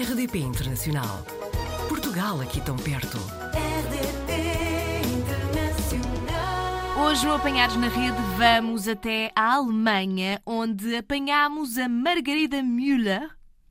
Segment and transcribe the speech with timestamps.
[0.00, 1.24] RDP Internacional.
[1.88, 3.18] Portugal aqui tão perto.
[3.52, 7.04] RDP Internacional.
[7.04, 13.28] Hoje no Apanhados na Rede vamos até a Alemanha, onde apanhamos a Margarida Müller,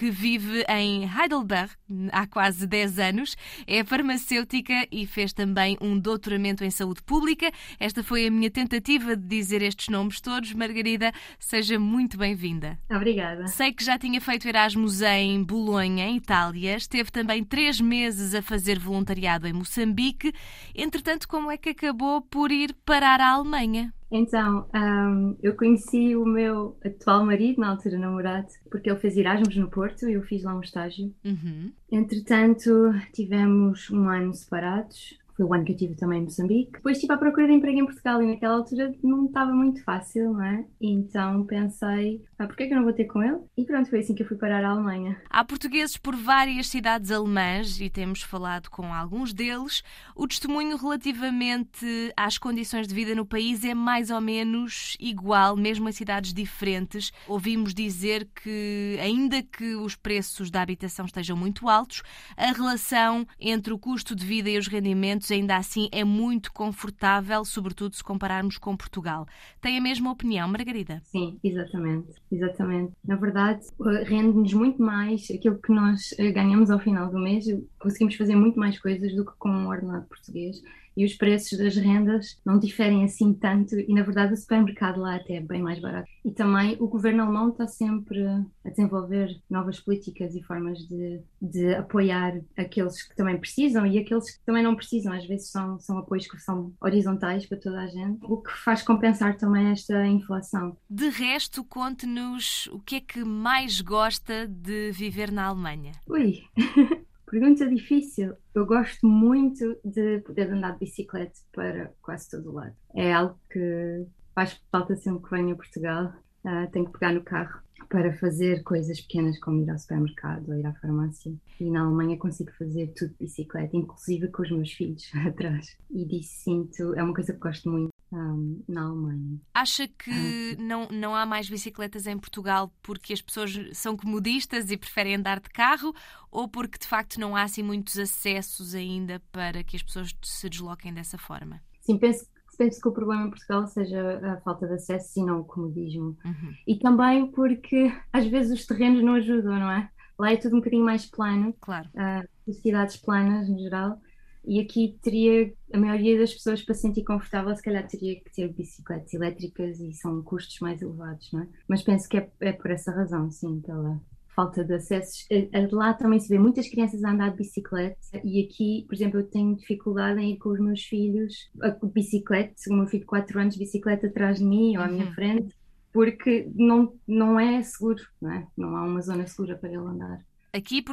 [0.00, 1.70] que vive em Heidelberg
[2.10, 3.36] há quase 10 anos.
[3.66, 7.52] É farmacêutica e fez também um doutoramento em saúde pública.
[7.78, 10.54] Esta foi a minha tentativa de dizer estes nomes todos.
[10.54, 12.78] Margarida, seja muito bem-vinda.
[12.90, 13.46] Obrigada.
[13.48, 16.76] Sei que já tinha feito Erasmus em Bolonha, em Itália.
[16.76, 20.32] Esteve também três meses a fazer voluntariado em Moçambique.
[20.74, 23.92] Entretanto, como é que acabou por ir parar à Alemanha?
[24.10, 29.56] Então, ahm, eu conheci o meu atual marido, na altura namorado, porque ele fez Erasmus
[29.56, 31.14] no Porto e eu fiz lá um estágio.
[31.24, 31.72] Uhum.
[31.90, 32.70] Entretanto,
[33.12, 35.19] tivemos um ano separados.
[35.40, 36.72] Foi o ano que eu tive também em Moçambique.
[36.72, 40.34] Depois estive à procura de emprego em Portugal e naquela altura não estava muito fácil,
[40.34, 40.66] não é?
[40.78, 43.38] Então pensei, ah, porquê que eu não vou ter com ele?
[43.56, 45.18] E pronto, foi assim que eu fui parar à Alemanha.
[45.30, 49.82] Há portugueses por várias cidades alemãs e temos falado com alguns deles.
[50.14, 55.88] O testemunho relativamente às condições de vida no país é mais ou menos igual, mesmo
[55.88, 57.12] em cidades diferentes.
[57.26, 62.02] Ouvimos dizer que, ainda que os preços da habitação estejam muito altos,
[62.36, 67.44] a relação entre o custo de vida e os rendimentos ainda assim é muito confortável,
[67.44, 69.26] sobretudo se compararmos com Portugal.
[69.60, 71.00] Tem a mesma opinião, Margarida?
[71.04, 72.92] Sim, exatamente, exatamente.
[73.04, 73.66] Na verdade,
[74.04, 77.44] rende-nos muito mais aquilo que nós eh, ganhamos ao final do mês.
[77.78, 80.60] Conseguimos fazer muito mais coisas do que com um ordenado português.
[80.96, 85.16] E os preços das rendas não diferem assim tanto, e na verdade o supermercado lá
[85.16, 86.08] até é bem mais barato.
[86.24, 88.22] E também o governo alemão está sempre
[88.64, 94.36] a desenvolver novas políticas e formas de, de apoiar aqueles que também precisam e aqueles
[94.36, 95.12] que também não precisam.
[95.12, 98.82] Às vezes são, são apoios que são horizontais para toda a gente, o que faz
[98.82, 100.76] compensar também esta inflação.
[100.88, 105.92] De resto, conte-nos o que é que mais gosta de viver na Alemanha.
[106.08, 106.42] Ui,
[107.30, 108.34] pergunta difícil.
[108.52, 112.74] Eu gosto muito de poder andar de bicicleta para quase todo o lado.
[112.94, 116.12] É algo que faz falta sempre que venho a Portugal.
[116.44, 120.56] Ah, tenho que pegar no carro para fazer coisas pequenas como ir ao supermercado ou
[120.56, 121.32] ir à farmácia.
[121.60, 125.76] E na Alemanha consigo fazer tudo de bicicleta, inclusive com os meus filhos atrás.
[125.90, 128.34] E disso sinto, é uma coisa que gosto muito ah,
[128.68, 129.40] na Alemanha.
[129.54, 134.76] Acha que não, não há mais bicicletas em Portugal porque as pessoas são comodistas e
[134.76, 135.94] preferem andar de carro
[136.30, 140.48] ou porque de facto não há assim muitos acessos ainda para que as pessoas se
[140.48, 141.60] desloquem dessa forma?
[141.80, 142.26] Sim, penso,
[142.58, 146.16] penso que o problema em Portugal seja a falta de acesso e não o comodismo.
[146.24, 146.54] Uhum.
[146.66, 149.88] E também porque às vezes os terrenos não ajudam, não é?
[150.18, 151.88] Lá é tudo um bocadinho mais plano, Claro.
[151.96, 153.98] ah, as cidades planas no geral,
[154.44, 158.30] e aqui teria, a maioria das pessoas para se sentir confortável, se calhar teria que
[158.32, 161.48] ter bicicletas elétricas e são custos mais elevados, não é?
[161.68, 164.00] Mas penso que é, é por essa razão, sim, pela
[164.34, 165.26] falta de acessos.
[165.30, 168.94] Eh, eh, Lá também se vê muitas crianças a andar de bicicleta e aqui, por
[168.94, 173.00] exemplo, eu tenho dificuldade em ir com os meus filhos a bicicleta, o meu filho
[173.02, 175.14] de 4 anos bicicleta atrás de mim ou à minha Uhum.
[175.14, 175.54] frente,
[175.92, 178.46] porque não, não é seguro, não é?
[178.56, 180.24] Não há uma zona segura para ele andar.
[180.52, 180.84] Aqui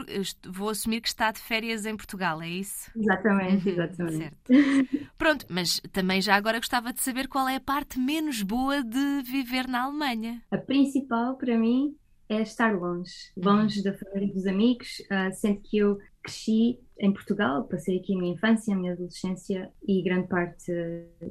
[0.46, 2.92] vou assumir que está de férias em Portugal, é isso?
[2.96, 4.18] Exatamente, Uhum, exatamente.
[4.18, 4.54] Certo.
[5.18, 9.22] Pronto, mas também já agora gostava de saber qual é a parte menos boa de
[9.24, 10.44] viver na Alemanha.
[10.52, 11.96] A principal para mim
[12.30, 17.12] é estar longe, longe da família e dos amigos, ah, sendo que eu cresci em
[17.14, 20.72] Portugal, passei aqui a minha infância, a minha adolescência e grande parte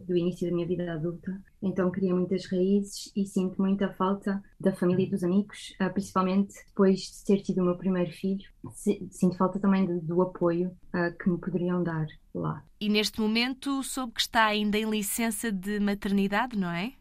[0.06, 1.40] do início da minha vida adulta.
[1.62, 6.54] Então criei muitas raízes e sinto muita falta da família e dos amigos, ah, principalmente
[6.68, 8.44] depois de ter tido o meu primeiro filho.
[8.74, 12.62] Si- Sinto falta também do, do apoio ah, que me poderiam dar lá.
[12.80, 16.92] E neste momento soube que está ainda em licença de maternidade, não é?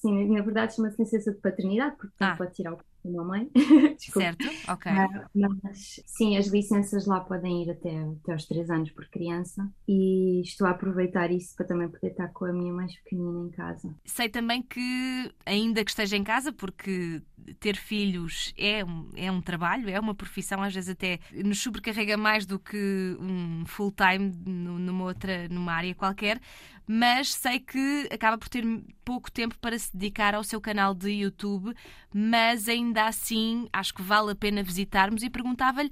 [0.00, 2.30] Sim, na verdade chama-se licença de paternidade, porque Ah.
[2.30, 3.50] não pode tirar o da minha mãe.
[3.98, 4.46] Certo?
[4.68, 4.90] Ok.
[4.92, 9.68] Ah, Mas sim, as licenças lá podem ir até, até aos 3 anos por criança
[9.88, 13.50] e estou a aproveitar isso para também poder estar com a minha mais pequenina em
[13.50, 13.94] casa.
[14.04, 17.22] Sei também que, ainda que esteja em casa, porque
[17.60, 22.16] ter filhos é um, é um trabalho, é uma profissão, às vezes até nos sobrecarrega
[22.16, 26.40] mais do que um full-time nu- numa outra, numa área qualquer,
[26.86, 28.64] mas sei que acaba por ter
[29.04, 31.74] pouco tempo para se dedicar ao seu canal de YouTube,
[32.12, 35.90] mas ainda assim acho que vale a pena visitarmos e perguntava-lhe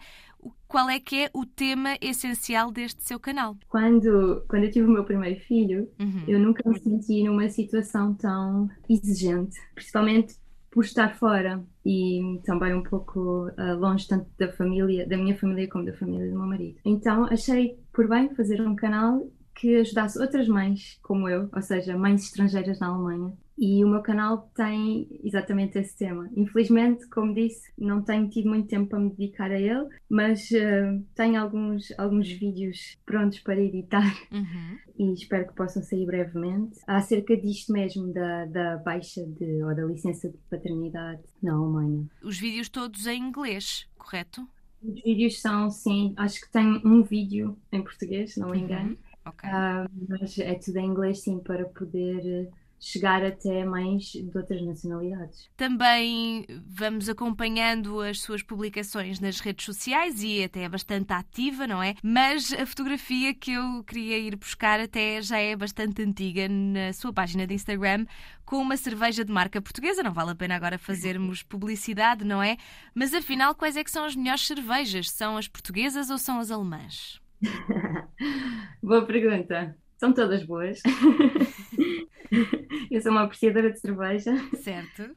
[0.67, 3.57] qual é que é o tema essencial deste seu canal.
[3.69, 6.25] Quando, quando eu tive o meu primeiro filho, Uhum.
[6.27, 10.37] eu nunca me senti numa situação tão exigente, principalmente
[10.75, 15.69] por estar fora e também um pouco ah, longe tanto da família, da minha família
[15.69, 16.81] como da família do meu marido.
[16.85, 19.25] Então achei por bem fazer um canal
[19.55, 23.33] que ajudasse outras mães como eu, ou seja, mães estrangeiras na Alemanha.
[23.57, 26.29] E o meu canal tem exatamente esse tema.
[26.37, 31.01] Infelizmente, como disse, não tenho tido muito tempo para me dedicar a ele, mas uh,
[31.15, 34.79] tenho alguns, alguns vídeos prontos para editar Uhum.
[34.99, 36.81] e espero que possam sair brevemente.
[36.87, 42.05] Acerca disto mesmo, da, da baixa de, ou da licença de paternidade na Alemanha.
[42.23, 44.49] Os vídeos todos em inglês, correto?
[44.83, 48.91] Os vídeos são, sim, acho que tem um vídeo em português, não me engano.
[48.91, 48.97] Uhum.
[49.25, 49.49] Ok.
[49.51, 54.61] Ah, mas é tudo em inglês, sim, para poder eh, chegar até mães de outras
[54.63, 55.49] nacionalidades.
[55.57, 61.83] Também vamos acompanhando as suas publicações nas redes sociais e até é bastante ativa, não
[61.83, 61.95] é?
[62.03, 67.13] Mas a fotografia que eu queria ir buscar até já é bastante antiga na sua
[67.13, 68.05] página de Instagram,
[68.45, 70.03] com uma cerveja de marca portuguesa.
[70.03, 72.59] Não vale a pena agora fazermos publicidade, não é?
[72.95, 75.11] Mas afinal, quais é que são as melhores cervejas?
[75.11, 77.24] São as portuguesas ou são as alemãs?
[78.83, 79.77] Boa pergunta.
[79.99, 80.81] São todas boas.
[82.91, 84.35] Eu sou uma apreciadora de cerveja.
[84.57, 85.15] Certo?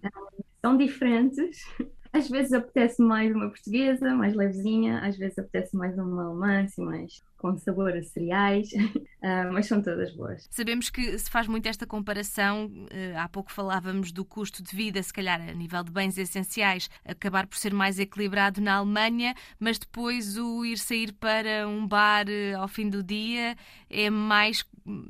[0.61, 1.65] São diferentes.
[2.13, 6.83] Às vezes apetece mais uma portuguesa, mais levezinha, às vezes apetece mais uma alemã, assim,
[6.83, 8.69] mais com sabor a cereais,
[9.19, 10.47] Ah, mas são todas boas.
[10.51, 12.69] Sabemos que se faz muito esta comparação.
[12.91, 16.87] eh, Há pouco falávamos do custo de vida, se calhar a nível de bens essenciais,
[17.03, 22.29] acabar por ser mais equilibrado na Alemanha, mas depois o ir sair para um bar
[22.29, 23.55] eh, ao fim do dia
[23.89, 24.63] é mais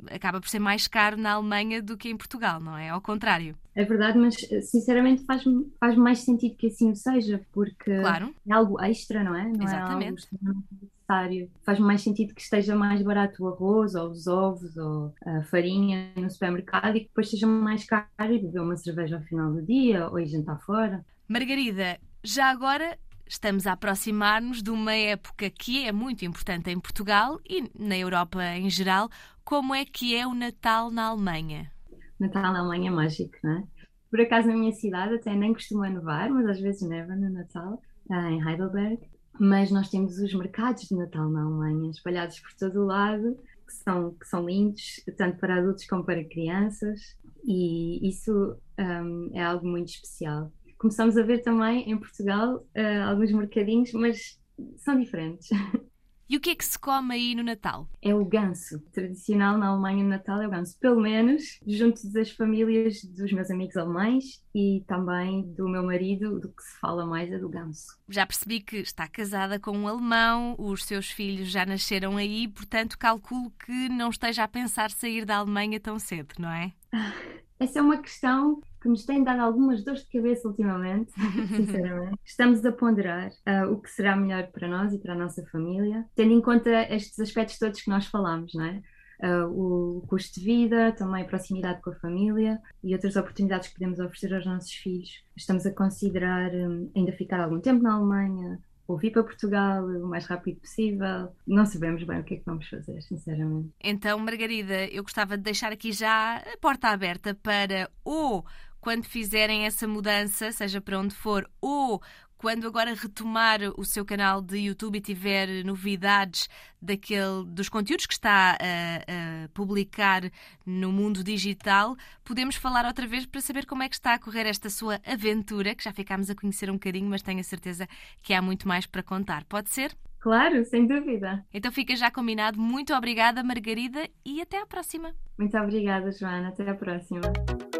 [0.10, 2.90] acaba por ser mais caro na Alemanha do que em Portugal, não é?
[2.90, 3.56] Ao contrário.
[3.76, 4.36] É verdade, mas
[4.72, 8.34] sinceramente faz-me faz mais sentido que assim o seja, porque Claro.
[8.50, 9.44] é algo extra, não é?
[9.44, 10.20] Não é Exatamente.
[10.22, 10.68] extremamente
[11.08, 11.50] necessário.
[11.66, 16.12] Faz mais sentido que esteja mais barato o arroz, ou os ovos, ou a farinha
[16.16, 19.62] no supermercado e que depois seja mais caro e beber uma cerveja ao final do
[19.62, 21.06] dia, ou ir jantar fora.
[21.28, 27.40] Margarida, já agora estamos a aproximar-nos de uma época que é muito importante em Portugal
[27.48, 29.10] e na Europa em geral.
[29.44, 31.72] Como é que é o Natal na Alemanha?
[32.20, 33.64] Natal na Alemanha é mágico, não é?
[34.10, 37.82] Por acaso na minha cidade até nem costuma nevar, mas às vezes neva no Natal,
[38.10, 39.00] ah, em Heidelberg.
[39.40, 43.74] Mas nós temos os mercados de Natal na Alemanha, espalhados por todo o lado, que
[43.74, 49.68] são, que são lindos, tanto para adultos como para crianças, e isso ahm, é algo
[49.68, 50.52] muito especial.
[50.78, 54.40] Começamos a ver também em Portugal ah, alguns mercadinhos, mas
[54.78, 55.50] são diferentes.
[56.30, 57.88] E o que é que se come aí no Natal?
[58.02, 58.80] É o ganso.
[58.92, 60.78] Tradicional na Alemanha no Natal é o ganso.
[60.80, 66.50] Pelo menos junto das famílias dos meus amigos alemães e também do meu marido, do
[66.50, 67.98] que se fala mais é do ganso.
[68.10, 72.98] Já percebi que está casada com um alemão, os seus filhos já nasceram aí, portanto
[72.98, 76.74] calculo que não esteja a pensar sair da Alemanha tão cedo, não é?
[77.60, 81.12] Essa é uma questão que nos tem dado algumas dores de cabeça ultimamente,
[81.56, 82.20] sinceramente.
[82.24, 86.06] Estamos a ponderar ah, o que será melhor para nós e para a nossa família,
[86.16, 88.82] tendo em conta estes aspectos todos que nós falamos, não é?
[89.22, 93.74] Ah, o custo de vida, também a proximidade com a família e outras oportunidades que
[93.74, 95.24] podemos oferecer aos nossos filhos.
[95.36, 100.08] Estamos a considerar hum, ainda ficar algum tempo na Alemanha, ou vir para Portugal o
[100.08, 101.32] mais rápido possível.
[101.46, 103.70] Não sabemos bem o que é que vamos fazer, sinceramente.
[103.84, 108.46] Então, Margarida, eu gostava de deixar aqui já a porta aberta para ou
[108.80, 112.02] quando fizerem essa mudança, seja para onde for, ou
[112.38, 116.48] quando agora retomar o seu canal de YouTube e tiver novidades
[116.82, 120.22] daquele, dos conteúdos que está a, a publicar
[120.66, 124.46] no mundo digital, podemos falar outra vez para saber como é que está a correr
[124.46, 127.88] esta sua aventura, que já ficámos a conhecer um bocadinho, mas tenho a certeza
[128.22, 129.44] que há muito mais para contar.
[129.46, 129.96] Pode ser?
[130.20, 131.46] Claro, sem dúvida.
[131.54, 132.60] Então fica já combinado.
[132.60, 135.14] Muito obrigada, Margarida, e até à próxima.
[135.38, 136.50] Muito obrigada, Joana.
[136.50, 137.22] Até à próxima.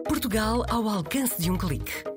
[0.08, 2.17] Portugal ao alcance de um clique.